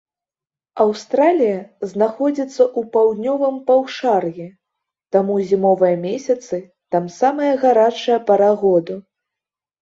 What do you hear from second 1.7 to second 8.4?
знаходзіцца ў паўднёвым паўшар'і, таму зімовыя месяцы там самая гарачая